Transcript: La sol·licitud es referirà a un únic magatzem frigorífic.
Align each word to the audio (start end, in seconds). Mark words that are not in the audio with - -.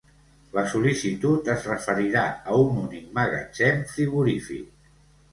La 0.53 0.61
sol·licitud 0.69 1.49
es 1.55 1.67
referirà 1.71 2.23
a 2.53 2.57
un 2.61 2.79
únic 2.85 3.11
magatzem 3.19 3.83
frigorífic. 3.93 4.89